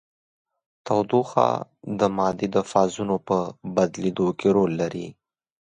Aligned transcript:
تودوخه 0.85 1.49
د 1.99 2.01
مادې 2.17 2.47
د 2.55 2.57
فازونو 2.71 3.15
په 3.27 3.37
بدلیدو 3.75 4.27
کې 4.39 4.47
رول 4.55 4.71
لري. 4.81 5.07